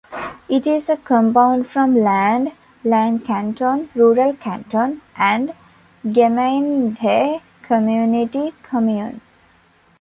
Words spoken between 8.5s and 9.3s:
commune".